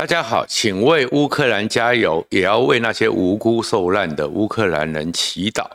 [0.00, 5.66] 大家好，请为乌克兰加油，也要为那些无辜受难的乌克兰人祈祷。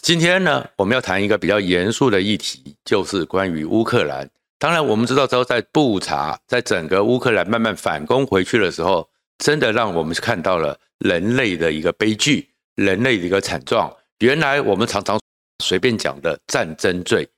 [0.00, 4.30] 今天呢，我们要谈一个比较严肃的议题，就是关于乌克兰。
[4.60, 13.92] 当然，我们知道之后，在布查，在整个乌克兰慢慢反攻回去的时候，真的让我们看到了人类的一个悲剧，人类的一个惨状。
[14.20, 15.18] 原来我们常常
[15.64, 17.28] 随便讲的战争罪、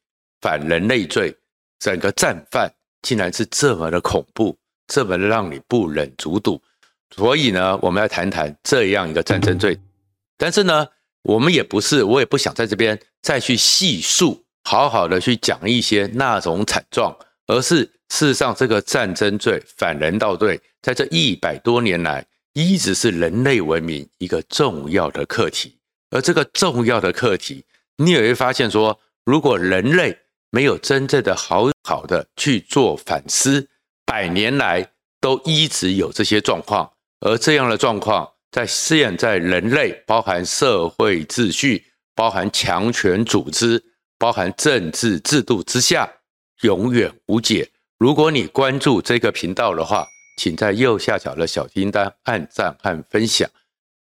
[0.43, 1.34] 反人类罪，
[1.79, 4.55] 整个战犯竟然是这么的恐怖。
[4.91, 6.61] 这么让你不忍卒睹，
[7.14, 9.79] 所以呢，我们来谈谈这样一个战争罪。
[10.36, 10.85] 但是呢，
[11.22, 17.16] 我们也不是，我也不想在这边再去细述，好好的去讲一些那种惨状，
[17.46, 25.79] 而是事实上，这个战争罪、反人道罪，在这一百多年来，一直是人类文明一个重要的课题。
[26.11, 27.64] 而这个重要的课题，
[27.99, 30.18] 你也会发现说，如果人类
[30.50, 33.69] 没有真正的好好的去做反思，
[34.05, 43.83] 百年来都一直有这些状况，而这样的状况在现在人类包含社会秩序、包含强权组织、
[44.19, 46.11] 包含政治制度之下，
[46.62, 47.69] 永远无解。
[47.98, 50.06] 如果你关注这个频道的话，
[50.39, 53.48] 请在右下角的小叮当按赞和分享。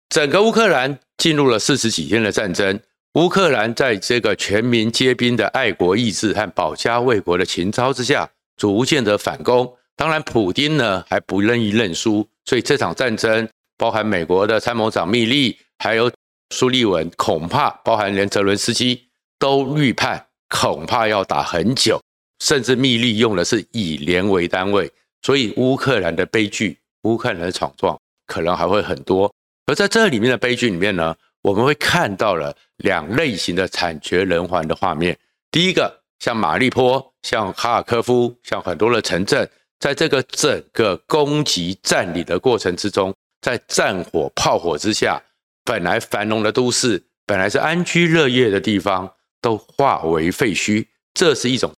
[0.08, 2.80] 整个乌克兰进入了四十几天的战争，
[3.14, 9.72] 乌克兰在这个全民皆兵的爱国意志和保家卫国的情操之下，逐渐的反攻。
[9.96, 16.12] 当然，普丁呢还不愿意认输，所以这场战争包含美国的参谋长密利，还有
[16.50, 21.98] 苏利文，恐怕包含连泽伦斯基都预判，恐怕要打很久，
[22.40, 29.32] 甚至密利用的是以年为单位，所以乌克兰的悲剧，乌克兰的闯状可能还会很多。
[29.64, 35.18] 而在这里面的悲剧里面呢，我们会看到了两类型的惨绝人寰的画面。
[35.50, 39.48] 第一个，像马利波，像哈尔科夫，像很多的城镇。
[39.78, 45.22] 在这个整个攻击占领的过程之中，在战火炮火之下，
[45.64, 50.86] 本来繁荣的都市，本来是安居乐业的地方，都化为废墟。
[51.12, 51.72] 这是一种。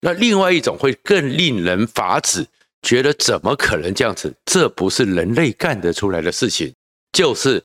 [0.00, 2.46] 那另外一种会更令人发指，
[2.82, 4.34] 觉得怎么可能这样子？
[4.44, 6.74] 这不是人类干得出来的事情。
[7.12, 7.62] 就是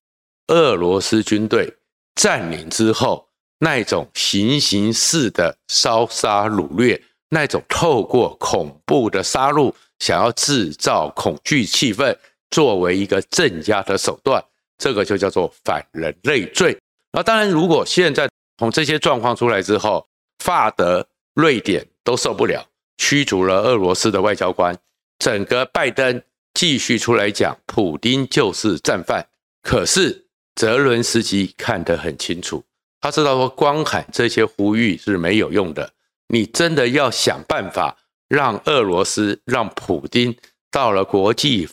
[0.47, 1.73] 俄罗斯军队
[2.15, 3.27] 占领之后，
[3.59, 7.01] 那种行刑式的烧杀掳掠。
[7.29, 12.15] 那种透过恐怖的杀戮，想要制造恐惧气氛，
[12.51, 14.43] 作为一个镇压的手段，
[14.77, 16.77] 这个就叫做反人类罪。
[17.11, 20.07] 那当然，如果现在从这些状况出来之后，
[20.39, 22.65] 法德、瑞典都受不了，
[22.97, 24.77] 驱逐了俄罗斯的外交官，
[25.19, 26.21] 整个拜登
[26.53, 29.25] 继续出来讲，普丁就是战犯。
[29.63, 32.63] 可是泽伦斯基看得很清楚，
[33.01, 35.91] 他知道说，光喊这些呼吁是没有用的。
[36.27, 37.95] 你真的要想办法
[38.27, 40.35] 让俄罗斯、让普丁
[40.69, 41.67] 到了国际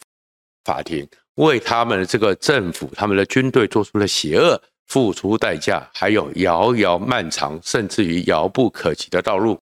[0.65, 1.07] 法庭，
[1.37, 9.59] 为他们的这个政府、他们的军队做出的邪恶付出代价，还有遥遥漫长，甚至于遥不可及的道路。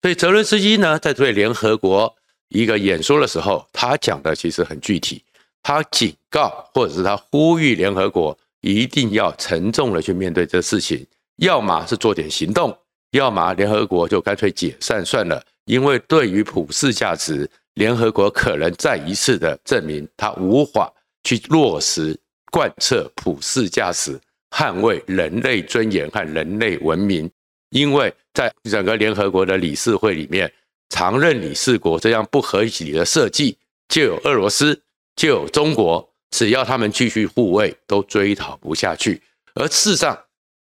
[0.00, 2.14] 所以泽伦斯基呢，在对联合国
[2.48, 5.22] 一个演说的时候，他讲的其实很具体，
[5.62, 11.06] 他警告或者是他呼吁联合国一定要沉重的去面对这事情，
[11.36, 12.74] 要么是做点行动。
[13.12, 20.92] 要么联合国就干脆解散算了，因为对于普世价值，联合国可能再一次的证明它无法
[21.24, 22.18] 去落实
[22.52, 27.30] 贯彻普世价值，捍卫人类尊严和人类文明。
[27.70, 30.52] 因为在整个联合国的理事会里面，
[30.88, 33.56] 常任理事国这样不合理的设计，
[33.88, 34.80] 就有俄罗斯，
[35.14, 39.22] 就有中国，只要他们继续护卫，都追讨不下去。
[39.54, 40.18] 而事实上，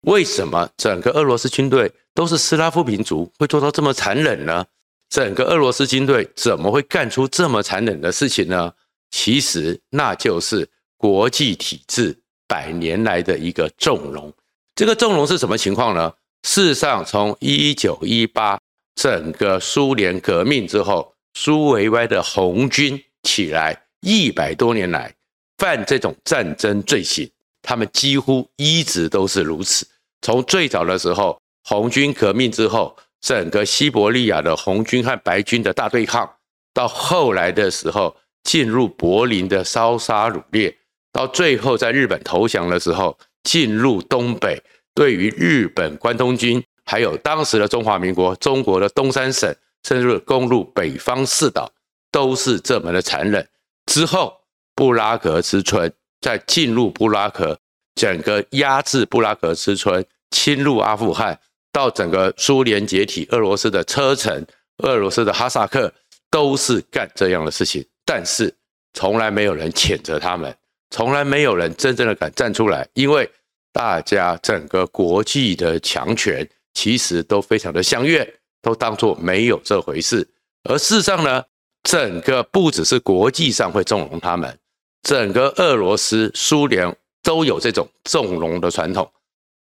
[0.03, 4.65] 为什么整个俄罗斯军队都是斯拉夫民族会做到这么残忍呢？
[5.09, 8.73] 整个俄罗斯军队怎么会干出这么残忍的事情呢？
[9.11, 14.33] 其实那就是国际体制百年来的一个纵容。
[14.75, 16.11] 这个纵容是什么情况呢？
[16.47, 18.59] 事实上，从一九一八
[18.95, 25.13] 整个苏联革命之后，苏维埃的红军起来一百多年来
[25.59, 27.29] 犯这种战争罪行，
[27.61, 29.87] 他们几乎一直都是如此。
[30.23, 36.37] 从最早的时候，红军革命之后，整个西伯利亚的红军和白军的大对抗，
[36.73, 40.73] 到后来的时候，进入柏林的烧杀掳掠，
[41.11, 44.63] 到最后在日本投降的时候，进入东北，
[44.95, 49.53] 对于日本关东军，还有当时的中华民国中国的东三省，
[49.85, 51.69] 甚至攻入北方四岛，
[52.11, 53.45] 都是这么的残忍。
[53.87, 54.33] 之后，
[54.73, 55.91] 布拉格之春，
[56.21, 57.59] 再进入布拉格。
[57.95, 61.39] 整个压制布拉格之春，侵入阿富汗，
[61.71, 64.45] 到整个苏联解体，俄罗斯的车臣，
[64.79, 65.93] 俄罗斯的哈萨克，
[66.31, 67.85] 都是干这样的事情。
[68.03, 68.51] 但是
[68.95, 70.53] 从来没有人谴责他们，
[70.89, 73.29] 从来没有人真正的敢站出来，因为
[73.71, 78.27] 大家整个国际的强权其实都非常的相悦，
[78.61, 80.27] 都当作没有这回事。
[80.67, 81.43] 而事实上呢，
[81.83, 84.57] 整个不只是国际上会纵容他们，
[85.03, 89.09] 整个俄罗斯、苏联都有这种纵容的传统。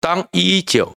[0.02, 0.92] 当一九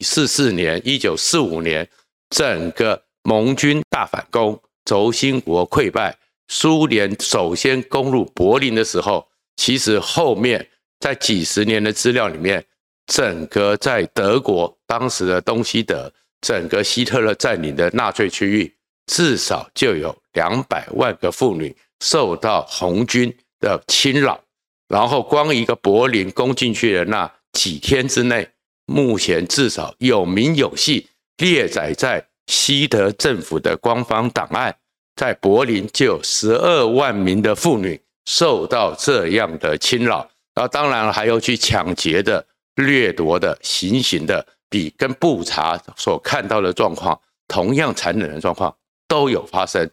[0.00, 1.88] 四四年、一九四五年，
[2.30, 12.66] 整个盟军大反攻，轴心国溃败，苏联首先攻入柏林的时候，其实后面在几十年的资料里面，
[13.06, 18.76] 整个在德国当时的东西德，整个希特勒占领的纳粹区域，
[19.06, 24.42] 至少就有两百万个妇女受到红军的侵扰，
[24.88, 28.46] 然后光一个柏林攻进去的那几天之内，
[28.84, 31.02] 目前至少有名有姓
[31.38, 34.76] 列载在西德政府的官方档案，
[35.16, 47.18] 在柏林就有十二万名的妇女受到这样的侵扰，然后当然还有去抢劫的、掠夺的、行刑的，比跟布查所看到的状况
[47.48, 48.74] 同样残忍的状况
[49.08, 49.88] 都有发生。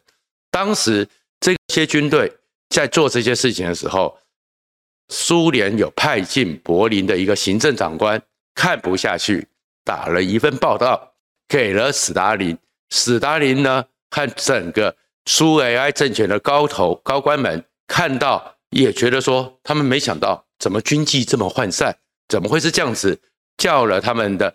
[0.49, 1.07] 当时
[1.39, 2.31] 这些军队
[2.69, 4.17] 在做这些事情的时候，
[5.11, 8.19] 苏联有派进柏林的一个行政长官。
[8.53, 9.47] 看不下去，
[9.85, 11.13] 打了一份报告
[11.47, 12.57] 给了史达林。
[12.89, 21.97] 史达林呢，和整个苏维埃政权的高头高官们看到，也觉得说，他们没想到怎么军纪这么涣散，
[22.27, 23.19] 怎么会是这样子？
[23.57, 24.53] 叫了他们的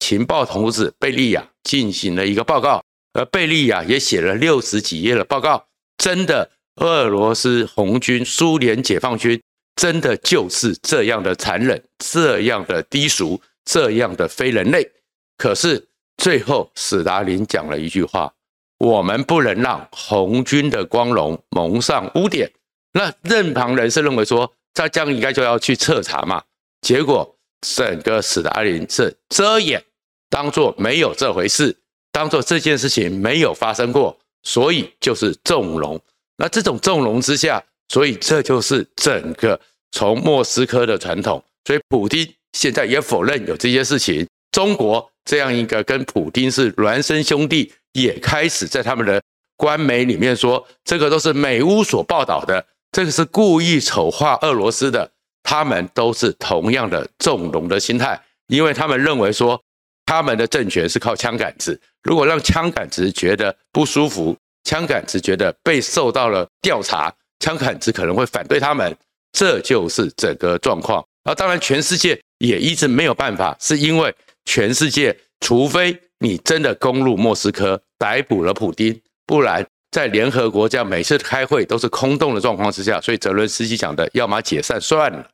[0.00, 2.82] 情报同志贝利亚进行了一个报告，
[3.12, 5.66] 而贝利亚也写了六十几页的报告。
[5.98, 9.40] 真的，俄罗斯红军、苏联解放军。
[9.76, 14.90] 真的就是这样的残忍，这样的低俗，这样的非人类。
[15.36, 15.86] 可是
[16.16, 18.32] 最后，史达林讲了一句话
[18.80, 22.50] ：“我们不能让红军的光荣蒙上污点。”
[22.92, 26.42] 那任旁人士认为说，这样应该就要去彻查嘛。
[26.80, 29.84] 结果整个史达林是遮掩，
[30.30, 31.76] 当作没有这回事，
[32.10, 36.00] 当作这件事情没有发生过，所以就是纵容。
[36.38, 37.62] 那这种纵容之下。
[37.88, 39.58] 所以这就是整个
[39.92, 41.42] 从莫斯科的传统。
[41.64, 44.26] 所以普丁现在也否认有这些事情。
[44.52, 49.20] 中国这样一个跟普丁是孪生兄弟，也开始在他们的
[49.56, 55.10] 官媒里面说，这个都是美乌所报道的，这个是故意丑化俄罗斯的。
[55.42, 59.60] 他们都是同样的纵容的心态，因为他们认为说，
[60.04, 67.14] 他们的政权是靠枪杆子，如果让枪杆子觉得不舒服，枪杆子觉得被受到了调查。
[67.40, 68.96] 枪杆子可能会反对他们，
[69.32, 71.04] 这就是整个状况。
[71.24, 85.28] 而当然，全世界也一直没有办法，是因为全世界除非你真的攻入莫斯科，逮捕了普丁，不然在联合国这样每次开会都是空洞的状况之下，所以泽伦斯基讲的，要么解散算了。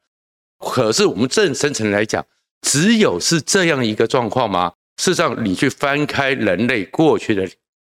[0.58, 2.24] 可是我们正深层来讲，
[2.62, 4.72] 只有是这样一个状况吗？
[4.96, 7.48] 事实上，你去翻开人类过去的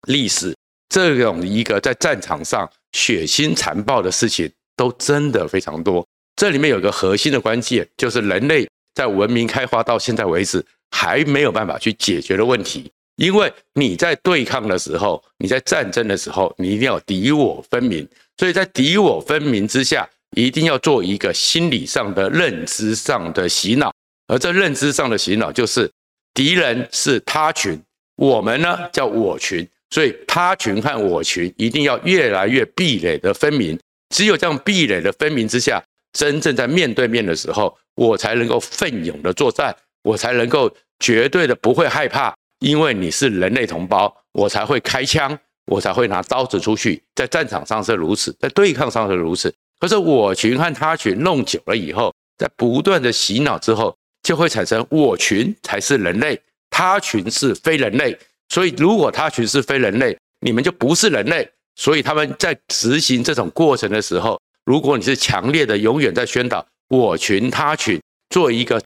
[0.07, 0.55] 历史，
[0.89, 2.71] 这种一个在战场上。
[2.93, 6.07] 血腥残暴的事情都真的非常多，
[6.37, 12.91] 这里面有个核心的关键，就是人类在文明开化到现在为止还没有办法去解决的问题。
[13.17, 18.07] 因为你在对抗的时候，你在战争的时候，你一定要敌我分明。
[18.37, 20.07] 所以在敌我分明之下，
[20.37, 23.91] 一定要做一个心理上的认知上的洗脑，
[24.27, 25.91] 而这认知上的洗脑就是
[26.35, 27.81] 敌人是他群，
[28.17, 29.67] 我们呢叫我群。
[29.97, 33.81] 所以他群和我群一定要越来越壁垒的分明，
[34.15, 49.51] 只有这样壁垒的分明之下，真正在面对面的时候，我才能够奋勇的作战，我才能够绝对的不会害怕，因为你是人类同胞，我才会开枪，我才会拿刀子出去，在战场上是如此，在对抗上是如此。
[49.81, 56.39] 可是我群和他群弄久了以后，在不断的洗脑之后，就会产生我群才是人类，
[56.69, 58.15] 他群是非人类。
[58.49, 61.49] 所以，如果他群是非人类，你们就不是人类。
[61.75, 68.01] 所以他们在执行这种过程的时候，如果你是强烈的，永远在宣导我群他群，
[68.31, 68.83] 做一个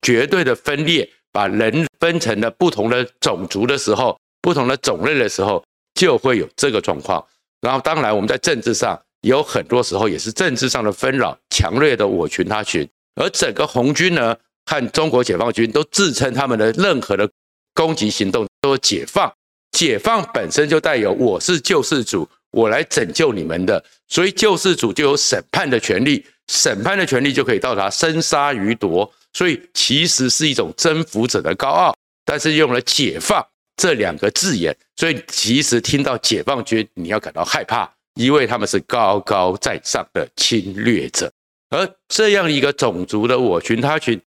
[0.00, 5.62] 绝对的分裂，把人分成了不同的种族的时候，不同的种类的时候，
[5.94, 7.22] 就会有这个状况。
[7.60, 12.88] 然后，当然我们在政治上有很多时候也是政治上的纷扰，强烈的我群他群。
[13.16, 17.28] 而整个红军呢，和中国解放军都自称他们的任何的
[17.74, 18.46] 攻击行动。
[18.64, 19.32] 说解放，
[19.72, 33.44] 解放本身就带有我是救世主，我来拯救你们的，所以救世主就有审判的权利，审判的权利就可以到达生杀予夺，所以其实是一种征服者的高傲，但是用了解放
[33.76, 41.32] 这两个字眼，所以其实听到解放军，你要感到害怕，因为他们是高高在上的侵略者。
[41.70, 44.20] 而这样一个种族的我群他群，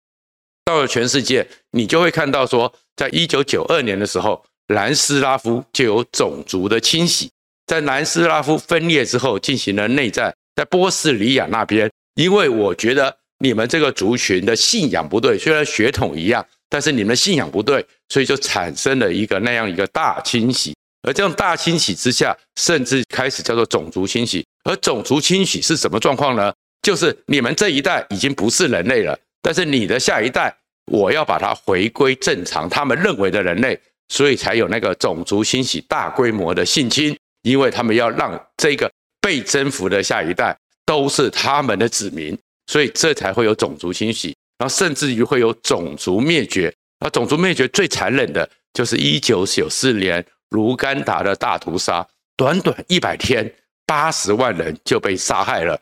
[0.65, 7.31] 到了全世界，你就会看到说，在一九九二年的时候，南斯拉夫就有种族的清洗，
[7.67, 20.75] 在南斯拉夫分裂之后进行了内战，在波斯尼亚那边，因为我觉得你们这个族群的信仰不对，虽然血统一样，但是你们信仰不对，所以就产生了一个那样一个大清洗。
[21.03, 24.47] 而这样大清洗之下，甚至开始叫做种族清洗。
[24.65, 26.53] 而种族清洗是什么状况呢？
[26.83, 42.37] 就是你们这一代已经不是人类了，但是你的下一代，我要把它回归正常，他们认为的人类，所以才有那个种族清洗、大规模的性侵，因为他们要让这个被征服的下一代都是他们的子民，
[42.67, 46.75] 所以这才会有种族清洗，然后甚至于会有种族灭绝。
[47.01, 50.25] 而种族灭绝最残忍的就是一九九四年。
[50.51, 53.51] 卢甘达的大屠杀，短短一百天，
[53.87, 55.81] 八十万人就被杀害了。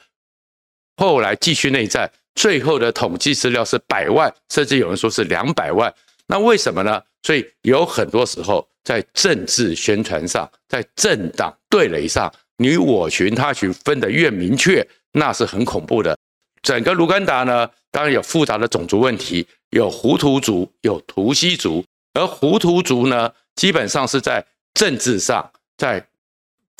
[0.97, 5.93] 后来继续内战，最后的统计资料是百万，甚至有人说是两百万。
[6.27, 7.03] 那为什么呢？
[7.23, 16.17] 所以有很多时候在政治宣传上，在政党对垒上，你我群他群分得越明确，那是很恐怖的。
[16.63, 21.85] 整个卢甘达呢，当然有复杂的种族问题，有胡图族，有图西族，
[22.15, 26.07] 而胡图族呢，基本上是在政治上，在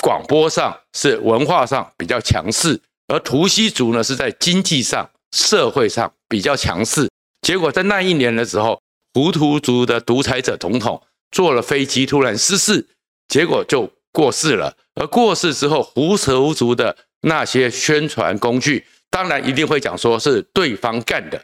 [0.03, 7.09] 广播上是文化上比较强势，而图西族呢是在经济上、社会上比较强势。
[7.43, 8.81] 结果在那一年的时候，
[9.15, 12.87] 胡图族的独裁者总统坐了飞机突然失事，
[13.29, 14.77] 结果就过世了。
[14.95, 21.43] 而过世之后，胡图族的那些宣传工具，当然一定会讲说是对方干的，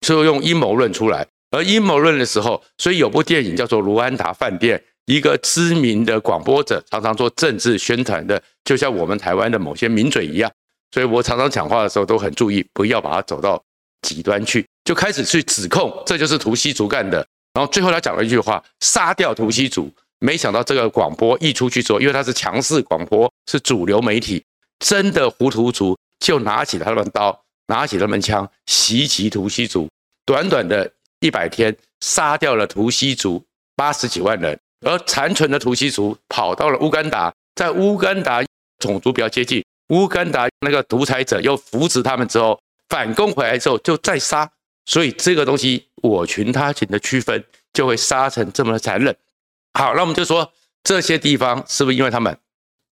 [0.00, 1.26] 就用阴谋论出来。
[1.50, 4.78] 而阴谋论的时候，所以有部电影叫做《卢安达饭店》。
[5.06, 10.50] 一个知名的广播者常常做政治宣传的，就像我们台湾的某些名嘴一样，
[10.94, 13.60] 所以我常常讲话的时候都很注意，不要把它走到
[14.02, 17.18] 极端去，就开始去指控这就是图西族干的。
[17.52, 19.90] 然后最后他讲了一句话：杀掉图西族。
[20.20, 24.42] 没想到这个广播一出去之后，因为它是强势广播，是主流媒体，
[24.78, 27.36] 真的胡图族就拿起他们刀，
[27.66, 29.88] 拿起他们枪袭击图西族，
[30.24, 34.56] 短短的一百天杀掉了图西族八十几万人。
[34.86, 38.44] 而残存的图西族跑到了乌干达，在乌干达
[38.78, 44.50] 种族比较接近，乌干达那个独裁者又扶持他们之后反攻回来之后就再杀，
[44.86, 49.14] 所以这个东西我群他群的区分就会杀成这么的残忍。
[49.74, 52.36] 好，那我们就说这些地方是不是因为他们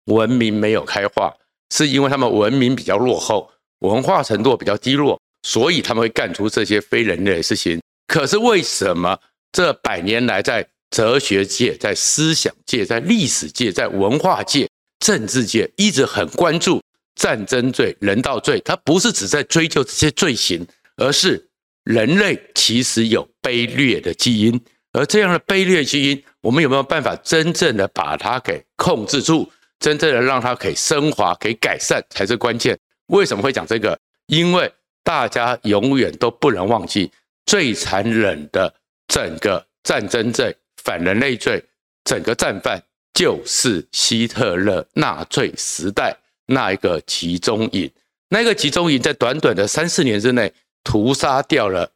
[0.05, 1.33] 文明没有开化，
[1.75, 7.81] 是因为他们文明比较落后，文化程度比较低落，所以他们会干出这些非人类的事情？
[8.07, 9.19] 可是为什么
[9.51, 14.67] 这百年来在哲学界、在思想界、在历史界、在文化界、
[14.99, 16.81] 政治界，一直很关注
[17.15, 18.59] 战争罪、人道罪。
[18.61, 20.65] 他不是只在追究这些罪行，
[20.97, 21.49] 而是
[21.83, 24.59] 人类其实有卑劣的基因。
[24.91, 29.49] 而这样的卑劣基因，我们有没有办法真正的把它给控制住？
[29.79, 32.77] 真正的让它可以升华、可以改善，才是关键。
[33.07, 33.97] 为什么会讲这个？
[34.27, 34.69] 因为
[35.03, 37.09] 大家永远都不能忘记
[37.45, 38.73] 最残忍的
[39.07, 40.55] 整个战争罪。
[40.83, 41.63] 反人类罪，
[42.05, 42.81] 整个战犯
[43.19, 47.91] 就是希特勒纳粹时代那一个集中营。
[48.29, 50.53] 那个集中营在短短的三四年之内
[50.85, 51.91] 屠杀掉了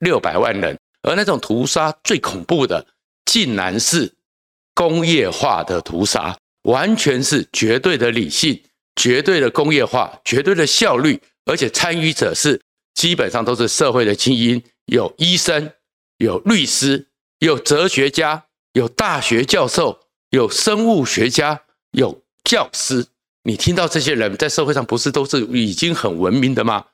[0.00, 2.86] 六百万人，而那种屠杀最恐怖的，
[3.24, 4.12] 竟然是
[4.74, 8.62] 工业化的屠杀，完全是绝对的理性、
[8.96, 12.60] 绝对的工业化、绝对的效率，而且参与者是
[12.92, 15.72] 基本上都是社会的精英，有医生，
[16.18, 17.06] 有律师。
[17.38, 19.98] 有哲学家，有大学教授，
[20.36, 21.58] 有生物学家，
[21.92, 23.06] 有教师。
[23.44, 26.84] 你听到这些人在社会上不是都是已经很文明的吗？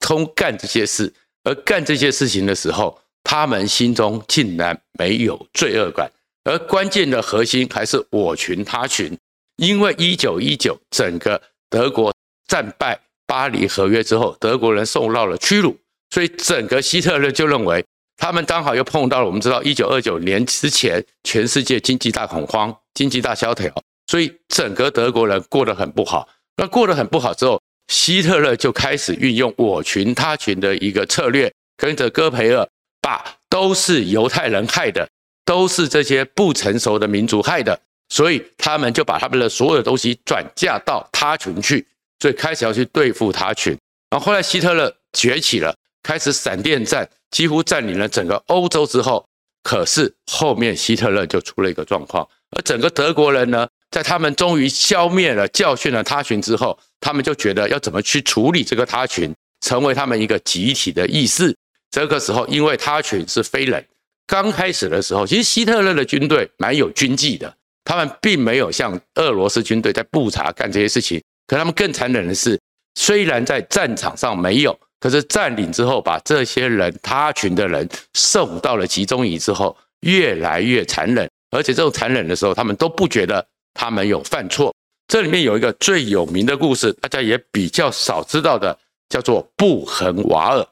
[0.00, 1.10] 通干这些事，
[1.44, 6.12] 而干这些事情的时候，他们心中竟然没有罪恶感。
[6.44, 9.16] 而关键的核心还是我群他群，
[9.56, 11.40] 因为一九一九整个
[11.70, 12.14] 德国
[12.48, 15.74] 战败巴黎合约之后，德国人受到了屈辱，
[16.10, 17.82] 所以整个希特勒就认为。
[18.20, 23.72] 他们刚好又碰到了，我们知道，一九二九年之前，全世界经济大恐慌，经济大萧条，
[24.08, 26.28] 所以整个德国人过得很不好。
[26.58, 27.58] 那过得很不好之后，
[27.88, 32.68] 希特勒就开始运用我群他群的一个策略，跟着戈培尔，
[33.00, 35.08] 把都是犹太人害的，
[35.46, 41.86] 都是这些不成熟的民族害的，所以他们就把他们的所有东西转嫁到他群去，
[42.20, 43.74] 所以开始要去对付他群。
[44.10, 47.08] 然后后来希特勒崛起了，开始闪电战。
[47.30, 49.24] 几乎占领了整个欧洲之后，
[49.62, 61.56] 可是后面希特勒就出了一个状况，而整个德国人呢，在他们终于消灭了、教训了他群之后，他们就觉得要怎么去处理这个他群，成为他们一个集体的意识。
[61.92, 63.86] 这个时候，因为他群是非人，
[64.26, 67.54] 刚开始的时候，其实希特勒的军队蛮有军纪的，
[67.84, 71.22] 他们并没有像俄罗斯军队在布查干这些事情。
[71.46, 72.58] 可他们更残忍的是，
[72.96, 81.28] 虽然在战场上没有，可是占领之后，把这些人他群的人送到了集中营之后，越来越残忍。
[81.50, 84.72] 而且这种残忍的时候，他们都不觉得他们有犯错。
[85.08, 88.78] 这里面有一个最有名的故事，大家也比较少知道的，
[89.08, 90.64] 叫做布痕瓦尔。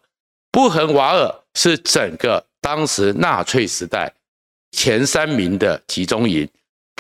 [0.53, 4.13] 布痕瓦尔是整个当时纳粹时代
[4.71, 6.49] 前三名的集中营，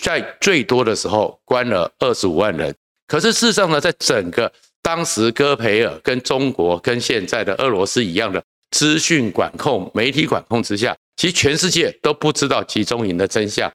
[0.02, 2.74] 在最多的时候关了二十五万人。
[3.06, 10.96] 可是事实上呢，在整个当时戈培尔跟中国跟现在的俄罗斯一样的资讯管控、媒体管控之下。
[11.16, 13.72] 其实全世界都不知道集中营的真相，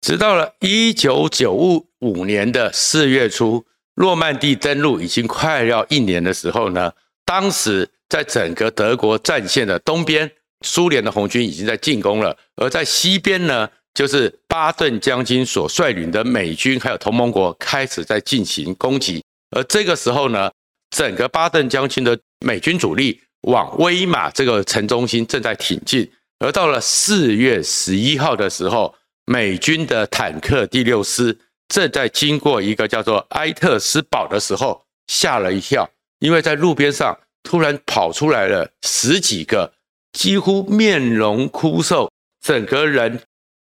[0.00, 3.64] 直到了一九九五年的四月初，
[3.94, 6.92] 诺曼底登陆已经快要一年的时候呢，
[7.24, 10.28] 当时在整个德国战线的东边，
[10.66, 20.50] 苏联的红军已经在进攻了，而在西边呢，就是巴顿将军所率领的美军还有同盟国开始在进行攻击，而这个时候呢，
[20.90, 26.10] 整个巴顿将军的美军主力往威玛这个城中心正在挺进。
[26.38, 28.94] 而到了四月十一号的时候，
[29.26, 31.38] 美军的坦克第六师
[31.68, 35.88] 正在经过一个叫做埃特斯堡的时候，吓了一跳，
[36.20, 39.72] 因为在路边上突然跑出来了十几个，
[40.12, 43.20] 几乎面容枯瘦，整个人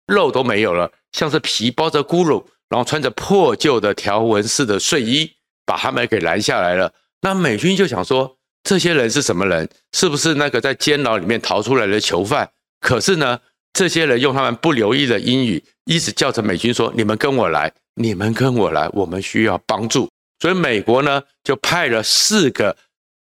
[0.07, 5.31] 肉都没有了，像是皮包着咕噜，然后穿着破旧的条纹式的睡衣，
[5.67, 6.91] 把他们给拦下来了。
[7.21, 9.69] 那美军就想说，这些人是什么人？
[9.91, 12.49] 是不是那个在监牢里面逃出来的囚犯？
[12.79, 13.39] 可是呢，
[13.73, 20.09] 这些人用他们不留意的英语，一直叫着美军说：“你们跟我来，你们跟我来，我们需要帮助。”
[20.39, 22.75] 所以美国呢，就派了四个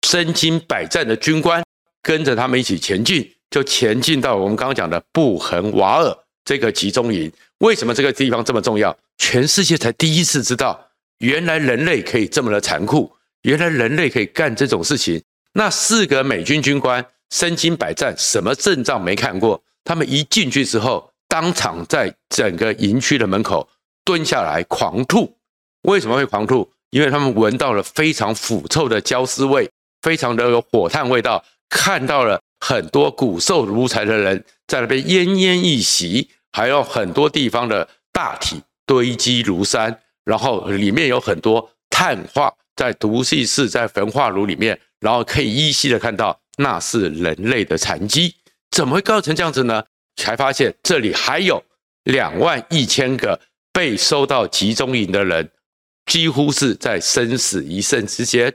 [0.06, 1.64] 身经百战的军官
[2.02, 7.32] 跟着他们一起前进，就前进到我们刚刚讲的布痕瓦尔这个集中营。
[7.58, 8.96] 为什么这个地方这么重要？
[9.18, 10.87] 全世界才第一次知道，
[11.18, 15.22] 原来人类可以这么的残酷，原来人类可以干这种事情。
[15.52, 17.04] 那四个美军军官。
[17.30, 19.62] 身经百战，什么阵仗没看过？
[19.84, 23.68] 他们一进去之后，当场在整个营区的门口
[24.02, 25.36] 蹲下来狂吐。
[25.82, 26.72] 为什么会狂吐？
[26.88, 46.38] 因为他们闻到了非常腐臭的焦尸味，非常的有火炭味道，看到了很多骨瘦如柴的人在那边奄奄一息，还有很多地方的大体堆积如山，然后里面有很多碳化在毒气室、在焚化炉里面，然后可以依稀的看到。
[46.60, 48.34] 那是人类的残迹，
[48.72, 49.84] 怎么会搞成这样子呢？
[50.16, 51.62] 才发现这里还有
[52.02, 53.40] 两万一千个
[53.72, 55.48] 被收到集中营的人，
[56.06, 58.52] 几乎是在生死一线之间。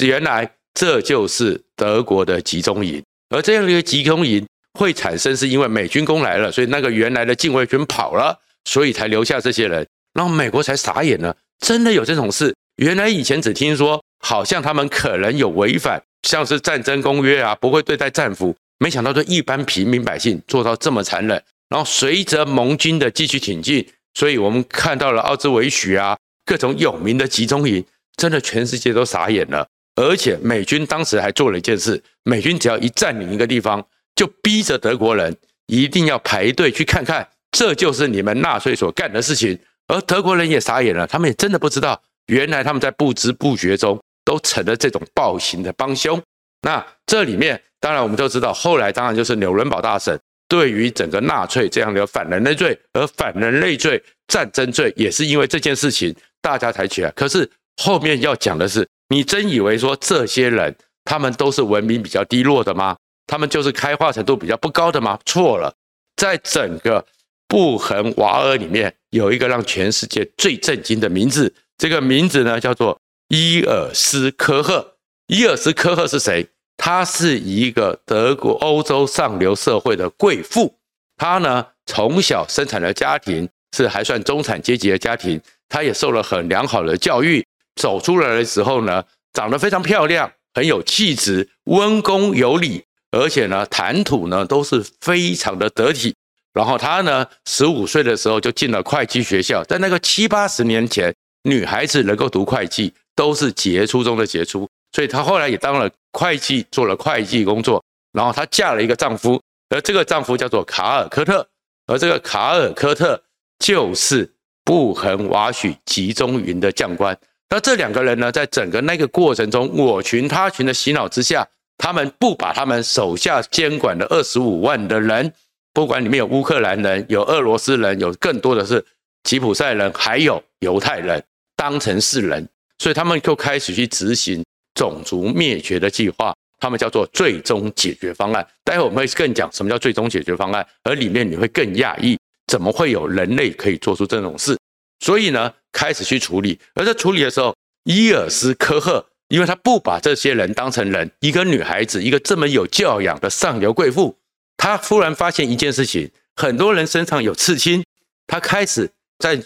[0.00, 4.46] 原来这就是德国的集中营，而这样一个集中营
[4.78, 12.54] 会产生，是因为美军攻来了，所以那个原来的禁卫军跑了，所以才留下这些人，然后美国才傻眼了，真的有这种事？
[12.76, 16.02] 原来以前只听说，好像他们可能有违反。
[16.28, 21.42] 像是战争公约啊，不会对待战俘，没想到对一般平民百姓做到这么残忍。
[21.68, 27.84] 然后随着盟军的继续挺进，所以我们看到了奥兹维许啊，各种有名的集中营，
[28.16, 29.66] 真的全世界都傻眼了。
[29.96, 39.58] 而且美军当时还做了一件事，美军只要一占领一个地方，就逼着德国人一定要排队去看看，这就是你们纳粹所干的事情。
[39.88, 44.00] 而德国人也傻眼了，他们也真的不知道，原来他们在不知不觉中。
[44.24, 46.22] 都成了这种暴行的帮凶。
[46.60, 50.16] 那这里面，当然我们都知道，后来当然就是纽伦堡大审，
[50.46, 57.10] 对于整个纳粹这样的反人类罪，而反人类罪、战争罪，也是因为这件事情大家才起来。
[57.16, 57.50] 可是
[57.82, 60.72] 后面要讲的是，你真以为说这些人
[61.04, 62.96] 他们都是文明比较低落的吗？
[63.26, 65.18] 他们就是开化程度比较不高的吗？
[65.26, 65.74] 错了，
[66.14, 67.04] 在整个
[67.48, 72.98] 布痕瓦尔里面有一个让全世界最震惊的名字，这个名字呢叫做。
[73.34, 74.96] 伊尔斯科赫，
[75.26, 76.46] 伊尔斯科赫是谁？
[76.76, 80.74] 她是一个德国欧洲上流社会的贵妇。
[81.16, 87.42] 她呢，从小生产的家庭是还算中产阶级的家庭，她也受了很良好的教育。
[87.76, 96.14] 走出来的时候呢，长得非常漂亮，很有气质，温恭有礼，而且呢，谈吐呢都是非常的得体。
[96.52, 102.92] 然后她呢，十五岁的时候就进了会计学校，在那个七八十年前，女孩子能够读会计。
[103.14, 107.84] 都是杰出中的杰出，所以她后来也当了会计，做了会计工作。
[108.10, 109.38] 然后她嫁了一个丈夫，
[109.68, 111.46] 而这个丈夫叫做卡尔科特，
[111.86, 113.22] 而这个卡尔科特
[113.58, 114.32] 就是
[114.64, 117.14] 布痕瓦许集中营的将官。
[117.50, 125.30] 那这两个人呢，在整个那个过程中，我群他群的洗脑之下，他们不把他们手下监管的二十五万的人，
[125.72, 128.84] 不管里面有乌克兰人、有俄罗斯人、有更多的是
[129.24, 131.22] 吉普赛人，还有犹太人，
[131.56, 132.46] 当成是人，
[132.78, 138.46] 所以他们就开始去执行种族灭绝的计划，他们叫做最终解决方案。
[138.64, 144.58] 待会我们会更讲什么叫最终解决方案，而里面你会更讶异，怎么会有人类可以做出这种事？
[145.00, 147.54] 所以呢，开始去处理，而在处理的时候，
[147.84, 154.16] 伊尔斯科赫，因为他不把这些人当成人，一个女孩子，一个这么有教养的上流贵妇，
[154.62, 157.84] 他突然发现一件事情：很多人身上有刺青，
[158.28, 159.42] 他开始在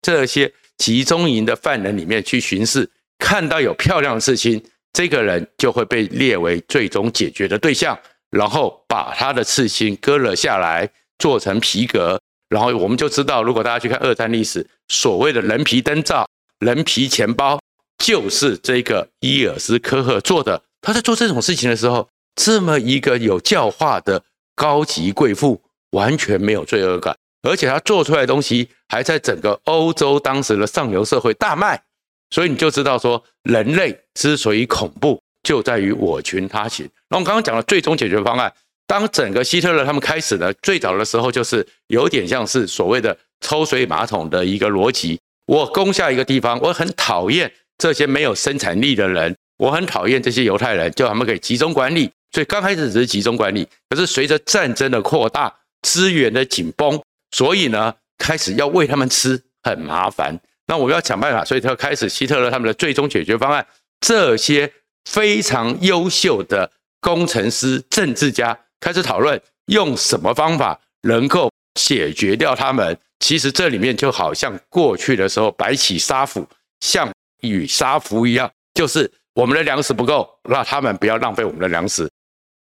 [0.00, 7.98] 这些集中营的犯人里面去巡视，看到有漂亮的刺青，这个人就会被列为最终解决的对象，
[8.30, 12.18] 然后把他的刺青割了下来，做成皮革。
[12.48, 16.26] 然后我们就知道，如果大家去看二战历史，所谓的人皮灯罩、
[16.60, 17.60] 人皮钱包，
[17.98, 20.62] 就是这个伊尔斯科赫做的。
[20.80, 24.22] 他在做这种事情的时候，这么一个有教化的
[24.54, 31.82] 高级贵妇，完全没有罪恶感，而且他做出来的东西还在整个欧洲当时的上流社会大卖。
[32.30, 36.88] 所以你就知道说，人类之所以恐怖，就在于我群他群。
[37.08, 38.52] 那我们刚刚讲的最终解决方案。
[38.86, 45.18] 当整个希特勒他们开始呢，最早的时候就是有点像是所谓的抽水马桶的一个逻辑。
[45.46, 52.10] 我攻下一个地方，我很讨厌这些没有生产力的人，我很讨厌这些犹太人，就他们可以集中管理。
[52.34, 60.36] 所以刚开始只是集中管理，可是随着战争的扩大，资源的紧绷，所以呢，开始要喂他们吃，很麻烦。
[60.66, 63.64] 那我们要想办法，所以他开始希特勒他们的最终解决方案，
[64.00, 64.72] 这些
[65.04, 66.68] 非常优秀的
[67.00, 68.58] 工程师、政治家。
[68.80, 72.98] 开始讨论用什么方法能够解决掉他们。
[73.20, 76.46] 其实这里面就好像过去的时候白起杀俘，
[76.80, 77.08] 项
[77.42, 82.10] 羽杀俘一样，就是我们的粮食不够，让他们不要浪费我们的粮食。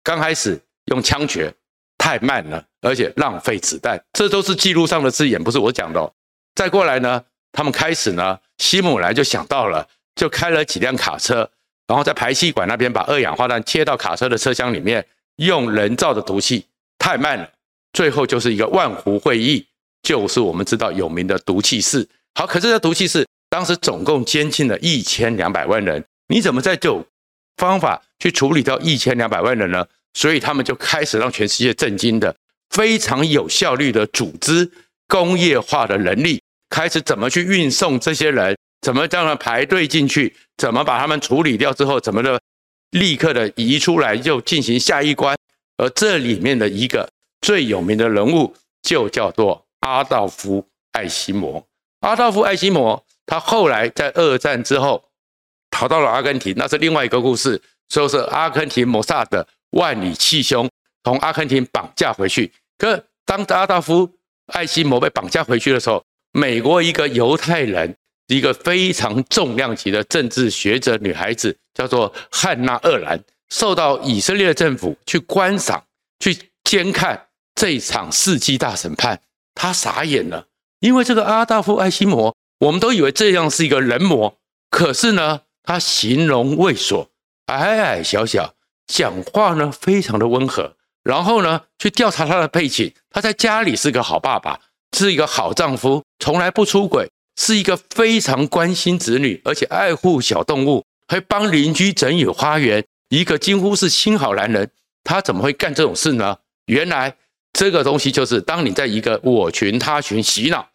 [0.04, 1.52] 刚开始用枪决
[1.98, 6.12] 太慢了，而且浪费子弹，这都是记录上的字眼，不是我讲的哦。
[6.54, 11.50] 再过来呢，他们开始呢，希姆莱就想到了，就开了几辆卡车，
[11.88, 15.04] 然后在排气管那边把二氧化碳切到卡车的车厢里面。
[15.38, 16.64] 用人造的毒气
[16.96, 17.50] 太慢了，
[17.92, 19.66] 最后就是一个万湖会议，
[20.00, 22.08] 就是我们知道有名的毒气室。
[22.36, 27.04] 好，可是这毒气室当时总共监禁了一千两百万人，你怎么在这种
[27.56, 29.86] 方法去处理掉一千两百万人呢？
[30.14, 32.34] 所以他们就开始让全世界震惊的
[32.70, 34.70] 非常有效率的组织
[35.06, 42.40] 工业化的能力，开始怎么去运送这些人，怎么让他排队进去，怎么把他们处理掉之后，怎么的。
[42.92, 45.36] 立刻的移出来就进行下一关，
[45.76, 47.10] 而这里面的一个
[47.42, 51.66] 最有名的人物就叫做阿道夫·艾希摩。
[52.00, 55.04] 阿道夫·艾希摩他后来在二战之后
[55.70, 57.60] 逃到了阿根廷，那是另外一个故事，
[58.00, 60.68] 说是阿根廷摩萨德万里气胸
[61.02, 62.52] 从阿根廷绑架回去。
[62.78, 64.06] 可当阿道夫·
[64.46, 67.94] 艾希摩被绑架回去的时候，美国一个犹太人。
[68.28, 75.84] 一个非常重量级的政治学者女孩子，叫做汉娜·厄兰，受到以色列政府去观赏、
[76.20, 79.20] 去监看这一场世纪大审判。
[79.54, 80.46] 她傻眼了，
[80.80, 84.38] 因为这个阿道夫·艾希摩，我们都以为这样是一个人魔，
[84.70, 87.08] 可是呢，他形容猥琐，
[87.46, 88.54] 矮矮小小，
[88.86, 90.76] 讲话呢非常的温和。
[91.02, 94.60] 然后呢，去调查他的背景，他在家里是个好爸爸，
[94.96, 97.10] 是一个好丈夫，从来不出轨。
[97.36, 104.70] 是一个非常关心子女，而且爱护小动物，还帮邻居整理花园，一个几乎是新好男人。
[105.02, 106.38] 他怎么会干这种事呢？
[106.66, 107.16] 原来
[107.52, 110.68] 这个东西就是，当你在一个我群他群洗脑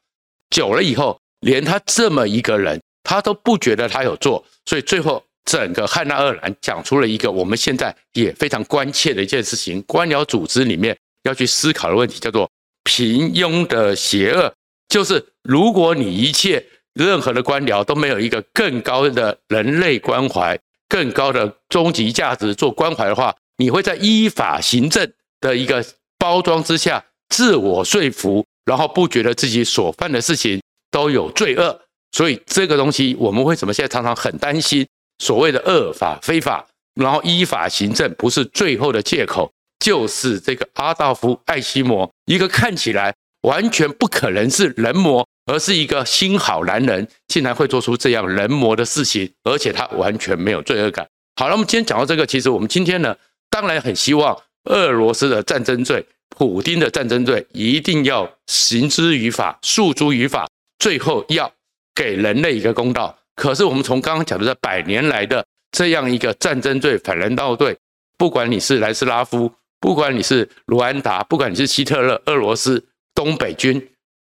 [0.49, 4.43] 久了以后，连他这么一个人，他都不觉得他有做。
[4.65, 12.47] 所以最后，整个汉娜·二兰讲出了一个我们现在也非常关切的一件事情：官僚组织里面要去思考的问题，叫做
[12.83, 14.53] 平庸的邪恶。
[14.89, 20.55] 就是如果你一切任何的官僚都没有一个更高的人类关怀、
[20.87, 25.83] 更高的终极价值做关怀的话，你会在依法行政的一个
[26.19, 31.81] 包装之下自我说服，然后不觉得自己所犯的事情都有罪恶。
[32.11, 34.87] 所以这个东西我们为什么现在常常很担心
[35.19, 43.13] 所谓的恶法非法，然后依法行政不是最后的借口，就是这个阿道夫·艾希摩一个看起来。
[43.43, 51.07] 完全不可能是人魔，而是一个新好男人，竟然会做出这样人魔的事情，而且他完全没有罪恶感。
[51.37, 53.15] 好了，我们今天讲到这个，其实我们今天呢，
[53.49, 56.05] 当然很希望俄罗斯的战争罪、
[56.35, 61.49] 普丁的战争罪一定要行之于法、诉诸于法，最后要
[61.95, 63.17] 给人类一个公道。
[63.39, 67.77] 可是我们从刚刚讲的这百年来的这样一个战争罪、反人道罪，
[68.17, 69.49] 不管你是南斯拉夫，
[69.79, 73.81] 不管你是卢安达，不管你是希特勒、俄罗斯、东北军，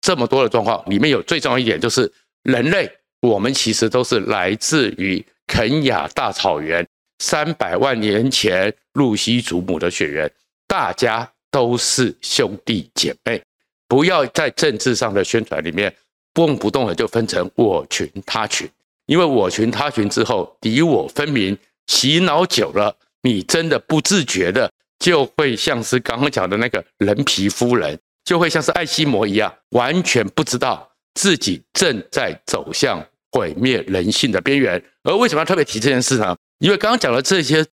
[0.03, 2.87] 这么多的状况里面有最重要一点就是人类，
[3.23, 6.87] 我们其实都是来自于肯亚大草原
[7.21, 10.31] 三百万年前露西祖母的血缘，
[10.67, 13.41] 大家都是兄弟姐妹。
[13.89, 15.91] 不要在政治上的宣传里面
[16.35, 18.69] 动不动的就分成我群他群，
[19.09, 34.81] 因为我群他群之后敌我分明，洗脑久了，你真的不自觉的就会像是刚刚讲的那个人皮夫人，就会像是艾西摩一样，完全不知道自己正在走向毁灭人性的边缘。
[35.03, 36.37] 而为什么要特别提这件事呢？
[36.61, 37.67] 因为刚刚讲的这些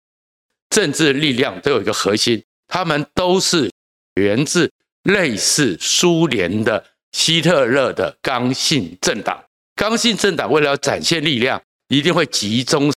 [0.70, 3.70] 政治力量都有一个核心，他们都是
[4.16, 4.72] 源自。
[5.06, 9.40] 类似苏联的希特勒的刚性政党，
[9.76, 12.94] 刚性政党为了要展现力量，一定会集中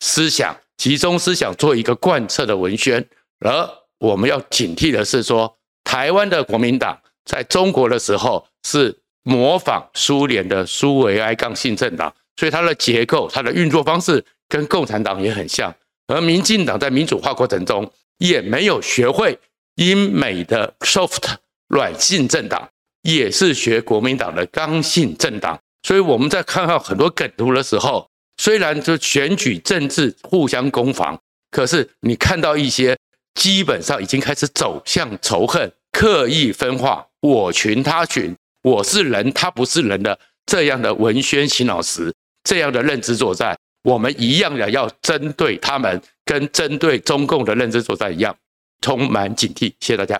[0.00, 3.04] 思想，集中思想做一个贯彻的文宣。
[3.40, 15.74] 而我们要警惕的是说，台湾的国民党在中国的时候是模仿苏联的苏维埃刚性政党，所以它的结构、它的运作方式跟共产党也很像。
[16.08, 19.38] 而民进党在民主化过程中也没有学会。
[19.76, 21.36] 英美的 soft
[21.68, 22.68] 软性政党
[23.02, 31.18] 也是学国民党的刚性政党，所以我们在看到很多梗图的时候，虽然就选举政治互相攻防，
[31.50, 32.96] 可是你看到一些
[33.34, 42.14] 基本上已经开始走向仇恨、刻意分化、我群他群、我是人他不是人的这样的文宣洗脑词，
[42.44, 48.34] 这样的认知作战，我们一样的要针对他们，跟针对中共的认知作战一样。
[48.80, 50.16] 充满警惕，谢谢大家。